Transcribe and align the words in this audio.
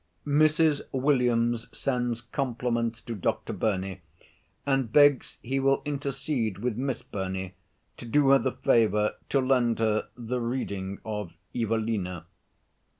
"Mrs. 0.25 0.81
Williams 0.91 1.67
sends 1.77 2.21
compliments 2.21 3.01
to 3.03 3.13
Dr. 3.13 3.53
Burney, 3.53 4.01
and 4.65 4.91
begs 4.91 5.37
he 5.43 5.59
will 5.59 5.83
intercede 5.85 6.57
with 6.57 6.75
Miss 6.75 7.03
Burney 7.03 7.53
to 7.97 8.07
do 8.07 8.29
her 8.29 8.39
the 8.39 8.53
favor 8.53 9.13
to 9.29 9.39
lend 9.39 9.77
her 9.77 10.07
the 10.17 10.41
reading 10.41 10.99
of 11.05 11.33
'Evelina.'" 11.53 12.25